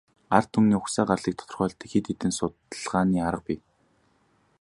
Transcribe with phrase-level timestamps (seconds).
[0.37, 3.59] Ард түмний угсаа гарлыг тодорхойлдог хэд хэдэн судалгааны арга бий.